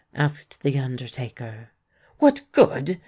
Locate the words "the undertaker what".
0.63-2.41